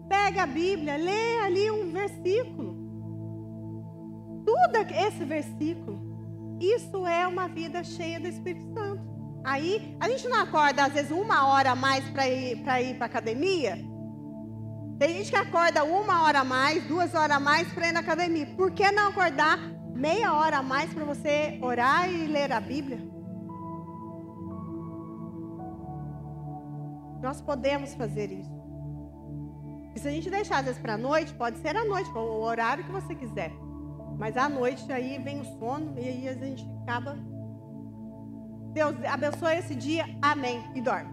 [0.09, 2.89] Pega a Bíblia, lê ali um versículo
[4.49, 6.01] estuda esse versículo.
[6.61, 9.03] Isso é uma vida cheia do Espírito Santo.
[9.45, 12.97] Aí, a gente não acorda às vezes uma hora a mais para ir para ir
[12.97, 13.78] para academia.
[14.99, 18.01] Tem gente que acorda uma hora a mais, duas horas a mais para ir na
[18.01, 18.47] academia.
[18.57, 19.59] Por que não acordar
[19.95, 22.99] meia hora a mais para você orar e ler a Bíblia?
[27.23, 28.59] Nós podemos fazer isso.
[29.95, 32.41] E se a gente deixar às vezes para a noite, pode ser à noite, o
[32.41, 33.53] horário que você quiser.
[34.16, 37.16] Mas à noite aí vem o sono e aí a gente acaba.
[38.73, 40.62] Deus abençoe esse dia, amém.
[40.75, 41.11] E dorme.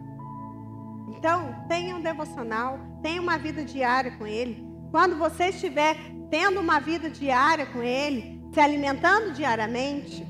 [1.09, 4.67] Então, tenha um devocional, tenha uma vida diária com Ele.
[4.91, 5.95] Quando você estiver
[6.29, 10.25] tendo uma vida diária com Ele, se alimentando diariamente,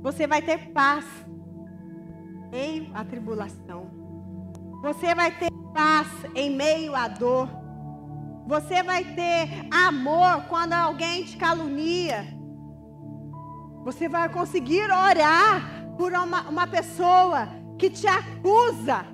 [0.00, 1.04] você vai ter paz
[2.52, 3.97] em a tribulação.
[4.80, 7.48] Você vai ter paz em meio à dor.
[8.46, 12.24] Você vai ter amor quando alguém te calunia.
[13.84, 17.48] Você vai conseguir orar por uma, uma pessoa
[17.78, 19.04] que te acusa.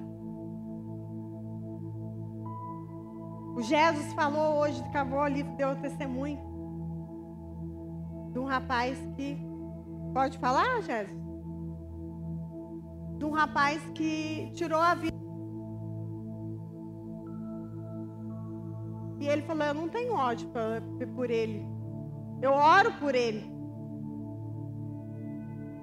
[3.57, 6.39] O Jesus falou hoje, cavou ali, deu testemunho
[8.33, 9.39] de um rapaz que.
[10.13, 11.19] Pode falar, Jesus?
[13.19, 15.24] De um rapaz que tirou a vida
[19.25, 20.83] E ele falou: Eu não tenho ódio pra,
[21.17, 21.67] por ele.
[22.43, 23.51] Eu oro por ele.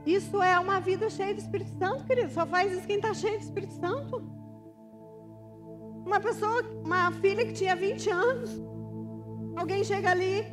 [0.05, 2.31] Isso é uma vida cheia do Espírito Santo, querido.
[2.31, 4.21] Só faz isso quem está cheio do Espírito Santo.
[6.05, 8.61] Uma pessoa, uma filha que tinha 20 anos.
[9.55, 10.45] Alguém chega ali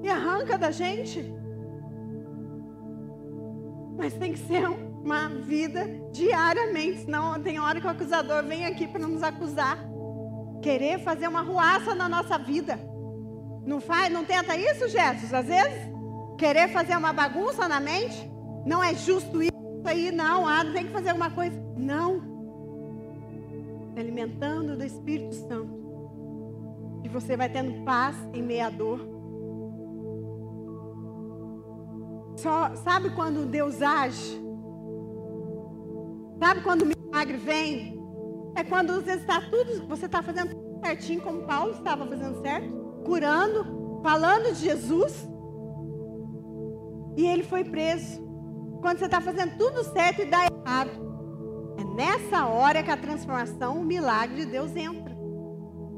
[0.00, 1.34] e arranca da gente.
[3.96, 8.86] Mas tem que ser uma vida diariamente, senão tem hora que o acusador vem aqui
[8.86, 9.93] para nos acusar
[10.64, 12.80] querer fazer uma ruaça na nossa vida.
[13.66, 15.34] Não faz, não tenta isso, Jesus?
[15.34, 15.78] Às vezes,
[16.38, 18.30] querer fazer uma bagunça na mente,
[18.64, 19.52] não é justo isso
[19.84, 21.54] aí, não, ah, tem que fazer alguma coisa.
[21.76, 22.22] Não.
[23.94, 25.84] Alimentando do Espírito Santo.
[27.04, 29.06] E você vai tendo paz em meia dor.
[32.38, 34.42] Só, sabe quando Deus age?
[36.38, 38.02] Sabe quando o milagre vem?
[38.56, 42.68] É quando você está tudo, você está fazendo tudo certinho como Paulo estava fazendo certo,
[43.04, 45.28] curando, falando de Jesus.
[47.16, 48.22] E ele foi preso.
[48.80, 51.04] Quando você está fazendo tudo certo e dá errado.
[51.78, 55.14] É nessa hora que a transformação, o milagre de Deus entra.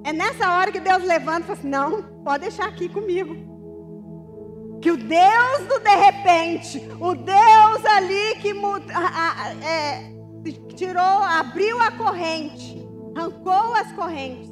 [0.05, 3.35] É nessa hora que Deus levanta e fala assim: não, pode deixar aqui comigo.
[4.81, 8.53] Que o Deus do de repente, o Deus ali que
[9.63, 10.16] é,
[10.53, 14.51] tirou, abriu a corrente, arrancou as correntes,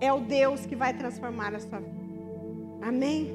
[0.00, 1.98] é o Deus que vai transformar a sua vida.
[2.82, 3.34] Amém?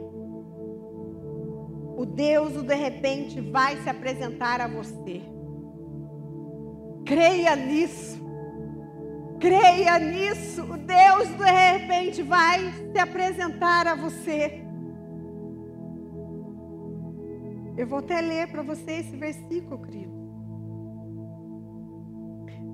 [1.96, 5.22] O Deus do de repente vai se apresentar a você.
[7.06, 8.22] Creia nisso.
[9.40, 10.64] Creia nisso.
[10.64, 12.60] O Deus de repente vai
[12.92, 14.64] se apresentar a você.
[17.76, 20.23] Eu vou até ler para você esse versículo, querido.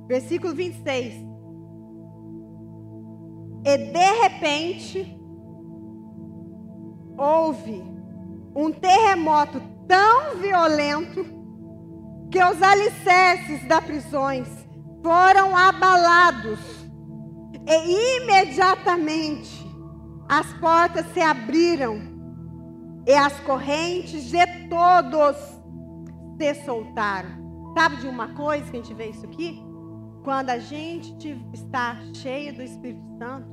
[0.10, 1.14] Versículo 26.
[3.64, 5.22] E de repente
[7.16, 7.84] houve
[8.56, 11.24] um terremoto tão violento
[12.32, 14.48] que os alicerces das prisões
[15.04, 16.60] foram abalados
[17.68, 19.64] e imediatamente
[20.28, 22.02] as portas se abriram
[23.06, 25.38] e as correntes de todos
[26.40, 27.30] se soltaram.
[27.78, 29.69] Sabe de uma coisa que a gente vê isso aqui?
[30.24, 33.48] Quando a gente está cheio do Espírito Santo,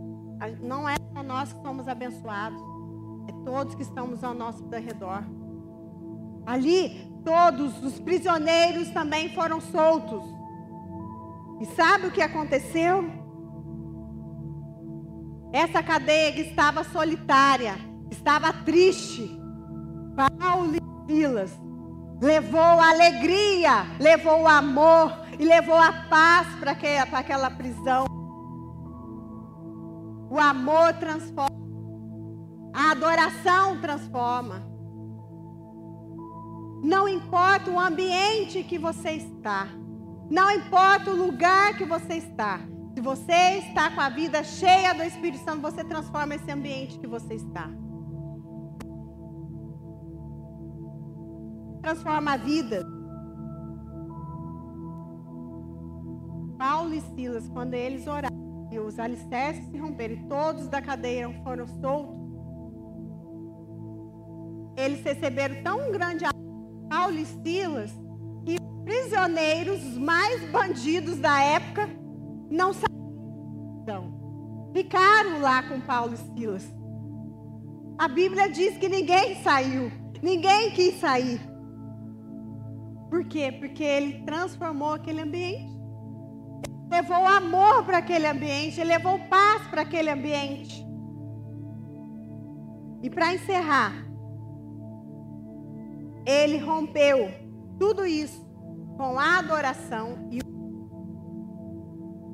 [0.61, 2.61] não é só nós que somos abençoados,
[3.29, 5.25] é todos que estamos ao nosso redor.
[6.45, 10.25] Ali, todos os prisioneiros também foram soltos.
[11.61, 13.05] E sabe o que aconteceu?
[15.53, 17.75] Essa cadeia que estava solitária,
[18.11, 19.41] estava triste.
[20.39, 21.53] Paulo e Silas
[22.21, 28.07] levou alegria, levou amor e levou a paz para aquela, prisão.
[30.31, 31.57] O amor transforma,
[32.75, 34.63] a adoração transforma.
[36.83, 39.69] Não importa o ambiente que você está.
[40.31, 42.61] Não importa o lugar que você está.
[42.95, 47.07] Se você está com a vida cheia do Espírito Santo, você transforma esse ambiente que
[47.07, 47.71] você está.
[51.83, 52.96] Transforma a vida.
[56.59, 58.37] Paulo e Silas, quando eles oraram
[58.71, 62.17] e os alicerces se romperam e todos da cadeia foram soltos,
[64.77, 67.93] eles receberam tão grande amor, Paulo e Silas,
[68.85, 71.89] prisioneiros, os mais bandidos da época,
[72.49, 74.15] não saíram.
[74.73, 76.65] Ficaram lá com Paulo e Silas.
[77.99, 79.91] A Bíblia diz que ninguém saiu,
[80.23, 81.41] ninguém quis sair.
[83.11, 83.51] Por quê?
[83.51, 85.76] Porque ele transformou aquele ambiente.
[86.89, 90.87] Levou amor para aquele ambiente, levou paz para aquele ambiente.
[93.03, 93.93] E para encerrar,
[96.25, 97.31] ele rompeu
[97.79, 98.45] tudo isso
[98.97, 100.41] com a adoração e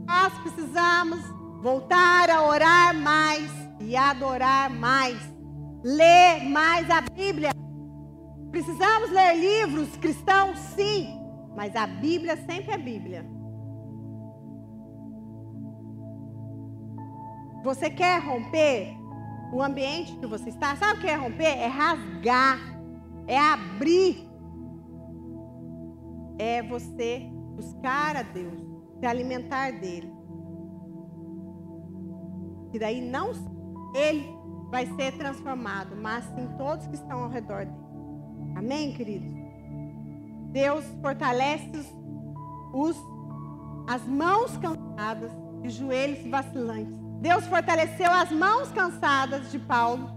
[0.07, 1.21] nós precisamos
[1.61, 3.51] voltar a orar mais
[3.81, 5.19] e adorar mais,
[5.83, 7.51] ler mais a Bíblia.
[8.51, 11.19] Precisamos ler livros cristãos, sim,
[11.57, 13.32] mas a Bíblia sempre é Bíblia.
[17.63, 18.97] Você quer romper
[19.53, 20.77] o ambiente que você está?
[20.77, 21.45] Sabe o que é romper?
[21.45, 22.59] É rasgar,
[23.27, 24.33] é abrir
[26.43, 28.59] é você buscar a Deus,
[28.99, 30.13] se alimentar dele.
[32.73, 33.33] E daí não
[33.95, 34.27] ele
[34.71, 37.83] vai ser transformado, mas sim todos que estão ao redor dele.
[38.57, 39.31] Amém, queridos?
[40.51, 41.71] Deus fortalece
[42.73, 42.97] os,
[43.89, 45.31] as mãos cansadas
[45.63, 47.02] e os joelhos vacilantes.
[47.23, 50.11] Deus fortaleceu as mãos cansadas de Paulo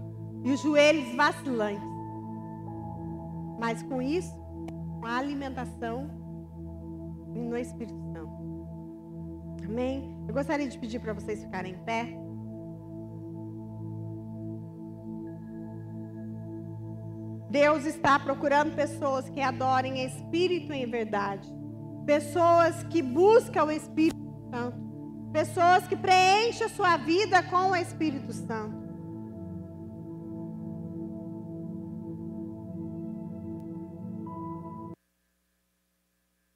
[0.44, 1.88] e os joelhos vacilantes.
[3.60, 4.34] Mas com isso,
[5.04, 6.10] a alimentação
[7.32, 8.32] no Espírito Santo.
[9.64, 10.18] Amém?
[10.26, 12.12] Eu gostaria de pedir para vocês ficarem em pé.
[17.48, 21.48] Deus está procurando pessoas que adorem Espírito em verdade.
[22.04, 24.18] Pessoas que buscam o Espírito
[24.52, 24.85] Santo.
[25.36, 28.86] Pessoas que preenchem a sua vida com o Espírito Santo.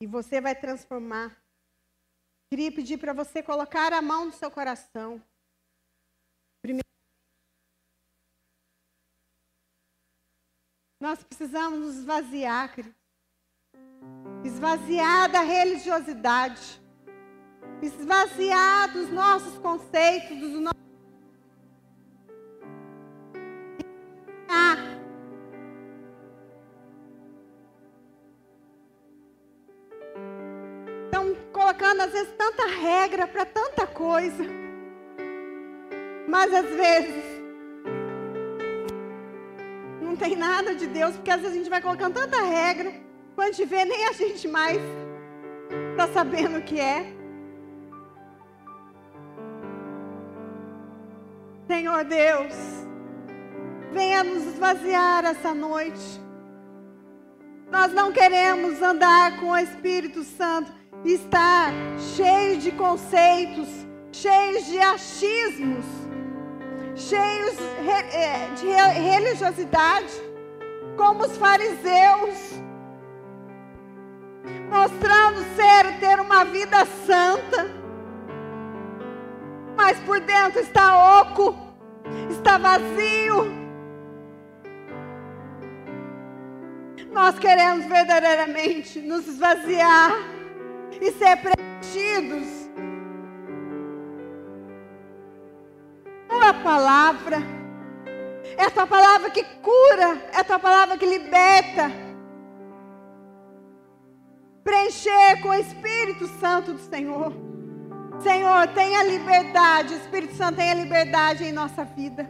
[0.01, 1.37] E você vai transformar.
[2.51, 5.23] Queria pedir para você colocar a mão no seu coração.
[6.63, 6.89] Primeiro,
[10.99, 12.75] nós precisamos nos esvaziar.
[14.43, 16.80] Esvaziar da religiosidade.
[17.83, 20.81] Esvaziar dos nossos conceitos, dos nossos
[31.71, 34.45] colocando às vezes tanta regra para tanta coisa.
[36.29, 37.25] Mas às vezes
[40.03, 42.93] não tem nada de Deus, porque às vezes a gente vai colocando tanta regra,
[43.35, 44.81] quando a gente vê, nem a gente mais
[45.93, 47.20] está sabendo o que é.
[51.81, 52.53] Senhor Deus,
[53.91, 56.21] venha nos esvaziar essa noite.
[57.73, 60.71] Nós não queremos andar com o Espírito Santo
[61.07, 61.73] e estar
[62.15, 63.67] cheio de conceitos,
[64.13, 65.87] cheios de achismos,
[66.97, 67.57] cheios
[68.13, 68.67] é, de
[69.01, 70.13] religiosidade,
[70.99, 72.61] como os fariseus,
[74.69, 77.71] mostrando ser ter uma vida santa,
[79.75, 81.70] mas por dentro está oco,
[82.31, 83.61] está vazio
[87.13, 90.13] Nós queremos verdadeiramente nos esvaziar
[91.01, 92.71] e ser preenchidos.
[96.29, 97.39] Tua palavra
[98.57, 101.91] é a tua palavra que cura, é a tua palavra que liberta.
[104.63, 107.50] Preencher com o Espírito Santo do Senhor.
[108.23, 112.29] Senhor, tenha liberdade, Espírito Santo tenha liberdade em nossa vida.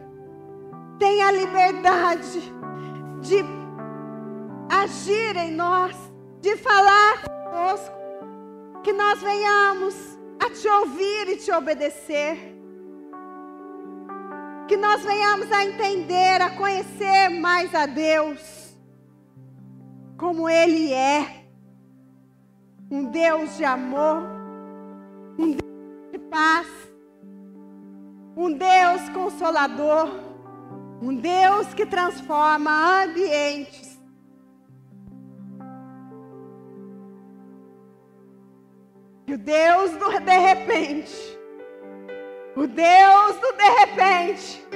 [0.99, 2.41] Tenha liberdade
[3.20, 3.45] de
[4.68, 5.97] agir em nós,
[6.41, 7.97] de falar conosco,
[8.84, 9.95] que nós venhamos
[10.38, 12.38] a te ouvir e te obedecer.
[14.68, 18.78] Que nós venhamos a entender, a conhecer mais a Deus,
[20.16, 21.45] como Ele é,
[22.88, 24.22] um Deus de amor,
[25.36, 25.69] um Deus de
[26.30, 26.66] paz,
[28.36, 30.08] um Deus consolador,
[31.02, 33.90] um Deus que transforma ambientes
[39.30, 41.38] E o Deus do de repente,
[42.56, 44.66] o Deus do de repente,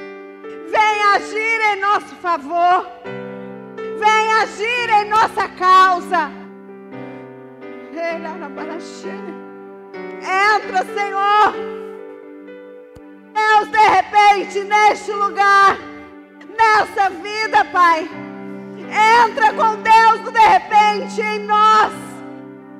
[0.70, 2.86] vem agir em nosso favor,
[3.98, 6.30] vem agir em nossa causa.
[10.24, 11.54] Entra, Senhor.
[13.34, 15.78] Deus, de repente, neste lugar,
[16.58, 18.08] nessa vida, Pai.
[19.26, 22.04] Entra com Deus de repente em nós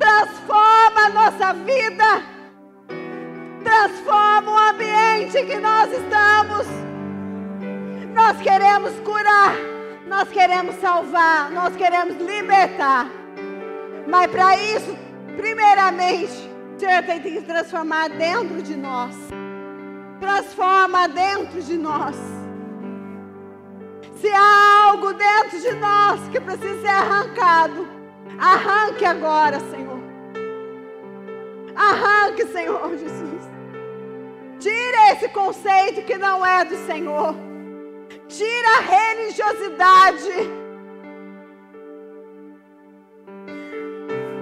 [0.05, 2.23] transforma a nossa vida,
[3.63, 6.67] transforma o ambiente que nós estamos.
[8.15, 9.55] Nós queremos curar,
[10.07, 13.09] nós queremos salvar, nós queremos libertar.
[14.07, 14.97] Mas para isso,
[15.37, 19.15] primeiramente, Senhor tem que transformar dentro de nós.
[20.21, 22.17] Transforma dentro de nós.
[24.17, 27.87] Se há algo dentro de nós que precisa ser arrancado,
[28.39, 29.99] arranque agora, Senhor.
[31.77, 33.51] Arranque, Senhor Jesus.
[34.59, 37.35] Tira esse conceito que não é do Senhor.
[38.29, 40.64] Tira a religiosidade.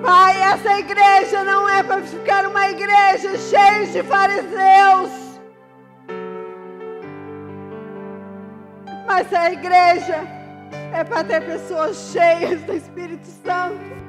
[0.02, 5.10] Pai, essa igreja não é para ficar uma igreja cheia de fariseus.
[9.06, 10.20] Mas a igreja
[10.92, 14.02] é para ter pessoas cheias do Espírito Santo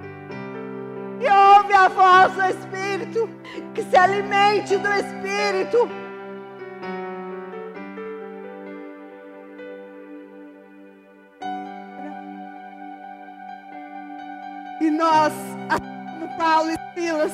[1.24, 3.30] que ouve a voz do Espírito,
[3.74, 5.90] que se alimente do Espírito.
[14.82, 15.32] E nós,
[16.38, 17.32] Paulo e Silas,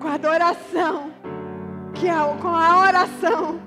[0.00, 1.10] com a adoração,
[1.94, 3.60] que é com a oração,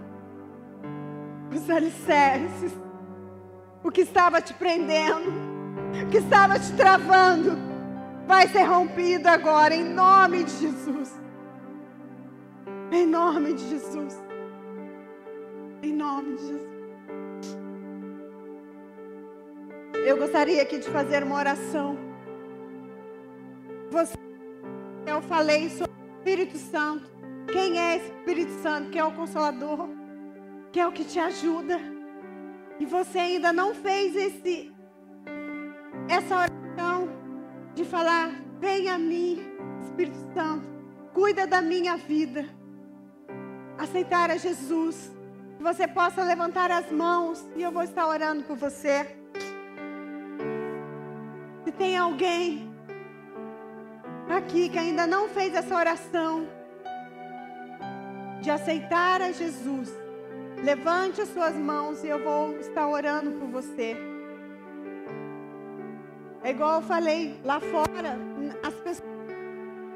[1.52, 2.74] os alicerces,
[3.84, 5.32] o que estava te prendendo,
[6.12, 7.58] que estava te travando
[8.28, 11.22] vai ser rompido agora, em nome de Jesus.
[12.91, 14.22] Em nome de Jesus.
[15.82, 16.66] Em nome de Jesus.
[20.08, 21.97] Eu gostaria aqui de fazer uma oração.
[23.91, 24.16] Você,
[25.05, 27.12] eu falei sobre o Espírito Santo.
[27.51, 28.89] Quem é Espírito Santo?
[28.89, 29.89] Que é o Consolador,
[30.72, 31.78] que é o que te ajuda.
[32.80, 34.74] E você ainda não fez esse
[36.08, 37.10] essa oração
[37.76, 38.32] de falar:
[38.62, 39.45] Vem a mim,
[39.84, 40.66] Espírito Santo,
[41.14, 42.45] cuida da minha vida.
[43.78, 45.12] Aceitar a Jesus.
[45.58, 49.26] Que você possa levantar as mãos e eu vou estar orando por você.
[51.78, 52.73] Tem alguém
[54.30, 56.47] aqui que ainda não fez essa oração
[58.41, 59.91] de aceitar a Jesus,
[60.63, 63.95] levante as suas mãos e eu vou estar orando por você.
[66.43, 68.17] É igual eu falei lá fora,
[68.63, 69.09] as pessoas,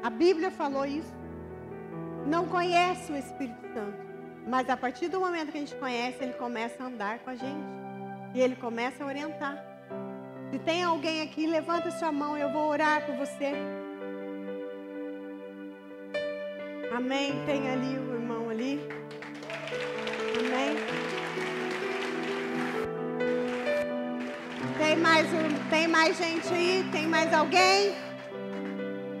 [0.02, 1.12] a Bíblia falou isso.
[2.26, 3.98] Não conhece o Espírito Santo.
[4.46, 7.34] Mas a partir do momento que a gente conhece, ele começa a andar com a
[7.34, 7.64] gente.
[8.34, 9.71] E ele começa a orientar.
[10.52, 13.54] Se tem alguém aqui, levanta sua mão, eu vou orar por você.
[16.94, 17.42] Amém.
[17.46, 18.78] Tem ali o irmão ali.
[20.38, 20.76] Amém.
[24.76, 25.26] Tem mais,
[25.70, 26.86] tem mais gente aí?
[26.92, 27.94] Tem mais alguém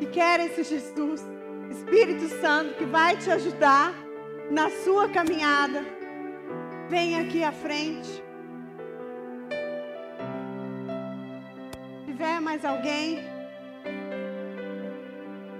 [0.00, 1.26] que quer esse Jesus?
[1.70, 3.94] Espírito Santo que vai te ajudar
[4.50, 5.82] na sua caminhada.
[6.90, 8.22] Vem aqui à frente.
[12.42, 13.20] Mais alguém.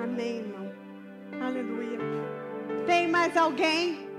[0.02, 0.72] Amém, irmão.
[1.40, 1.98] Aleluia.
[2.86, 4.10] Tem mais alguém?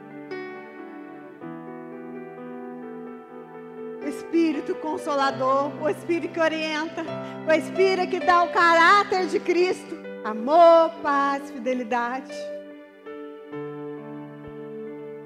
[4.01, 7.03] O Espírito Consolador, o Espírito que orienta,
[7.47, 12.33] o Espírito que dá o caráter de Cristo, amor, paz, fidelidade.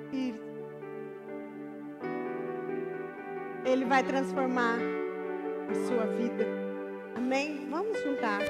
[0.05, 0.45] Espírito.
[3.63, 4.79] Ele vai transformar
[5.69, 6.66] a sua vida.
[7.17, 7.67] Amém?
[7.71, 8.41] Vamos juntar.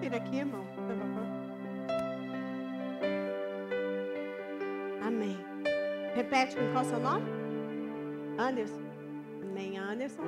[0.00, 1.26] Tira aqui, irmão, por favor.
[5.06, 5.36] Amém.
[6.14, 7.26] Repete com qual é o seu nome?
[8.38, 8.80] Anderson.
[9.42, 10.22] Amém, Anderson.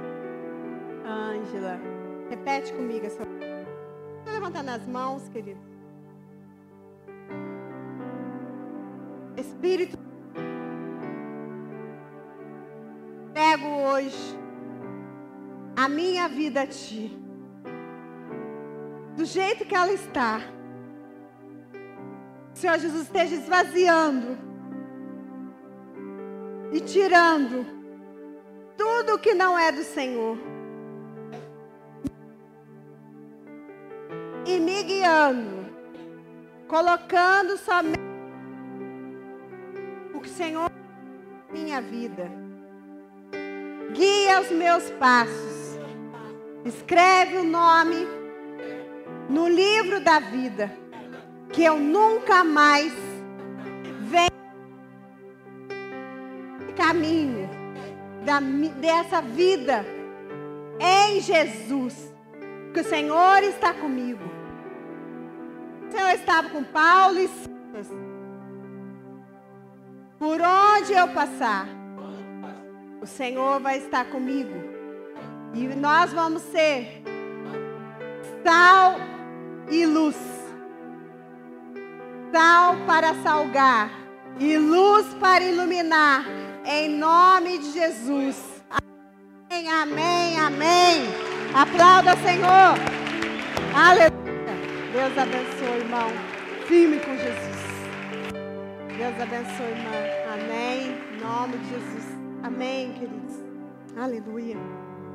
[1.07, 1.80] Ângela.
[2.28, 3.22] Repete comigo essa.
[3.22, 5.61] Estou levantando as mãos, querido.
[9.38, 9.98] Espírito.
[13.32, 14.39] Pego hoje
[15.83, 17.11] a minha vida a ti.
[19.16, 20.43] Do jeito que ela está.
[22.53, 24.37] O Senhor Jesus esteja esvaziando
[26.70, 27.64] e tirando
[28.76, 30.37] tudo que não é do Senhor.
[34.45, 35.64] E me guiando,
[36.68, 37.99] colocando somente
[40.12, 40.70] o Senhor
[41.51, 42.31] minha vida.
[43.95, 45.60] Guia os meus passos.
[46.65, 48.07] Escreve o nome
[49.29, 50.71] no livro da vida,
[51.53, 52.93] que eu nunca mais
[54.01, 54.31] venha
[56.77, 57.49] caminho
[58.25, 58.41] da,
[58.81, 59.85] dessa vida
[60.79, 62.13] em Jesus,
[62.73, 64.25] que o Senhor está comigo.
[65.87, 67.89] O Senhor estava com Paulo e Silas.
[70.19, 71.67] Por onde eu passar,
[73.01, 74.70] o Senhor vai estar comigo.
[75.53, 77.03] E nós vamos ser
[78.44, 78.96] sal
[79.70, 80.16] e luz.
[82.32, 83.90] Sal para salgar
[84.38, 86.24] e luz para iluminar.
[86.64, 88.62] Em nome de Jesus.
[89.51, 91.03] Amém, amém, amém.
[91.55, 92.74] Aplauda, Senhor.
[93.74, 94.11] Aleluia.
[94.92, 96.11] Deus abençoe, irmão.
[96.66, 97.61] Firme com Jesus.
[98.96, 99.90] Deus abençoe, irmã.
[100.34, 100.96] Amém.
[101.12, 102.05] Em nome de Jesus.
[102.42, 103.34] Amém, queridos.
[103.96, 104.57] Aleluia.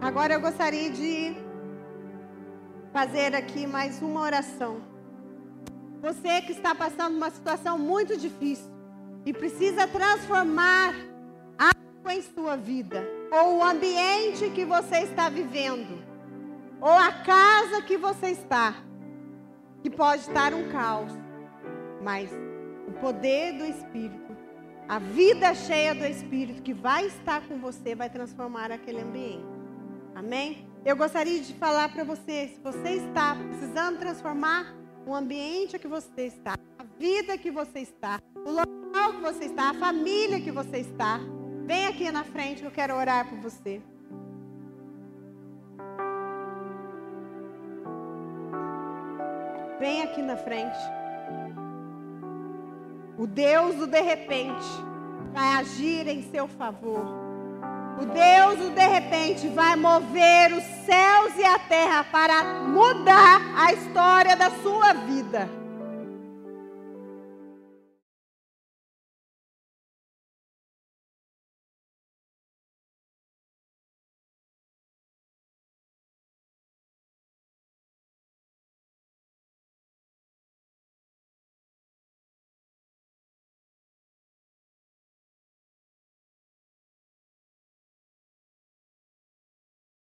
[0.02, 1.36] Agora eu gostaria de
[2.92, 4.82] fazer aqui mais uma oração.
[6.02, 8.70] Você que está passando uma situação muito difícil
[9.26, 10.94] e precisa transformar
[11.58, 16.04] algo em sua vida, ou o ambiente que você está vivendo,
[16.80, 18.76] ou a casa que você está,
[19.82, 21.12] que pode estar um caos,
[22.04, 22.30] mas
[22.88, 24.38] o poder do Espírito,
[24.88, 29.55] a vida cheia do Espírito que vai estar com você, vai transformar aquele ambiente.
[30.16, 30.66] Amém?
[30.86, 34.74] Eu gostaria de falar para você, se você está precisando transformar
[35.06, 39.72] o ambiente que você está, a vida que você está, o local que você está,
[39.72, 41.20] a família que você está,
[41.66, 43.82] vem aqui na frente que eu quero orar por você.
[49.78, 50.78] Vem aqui na frente.
[53.18, 54.66] O Deus do de repente
[55.34, 57.25] vai agir em seu favor.
[57.98, 64.36] O Deus de repente vai mover os céus e a terra para mudar a história
[64.36, 65.65] da sua vida.